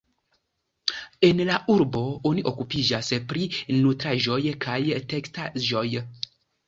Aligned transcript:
En 1.27 1.41
la 1.49 1.57
urbo 1.73 2.01
oni 2.29 2.43
okupiĝas 2.53 3.11
pri 3.33 3.45
nutraĵoj 3.83 4.41
kaj 4.67 4.79
teksaĵoj. 5.13 5.85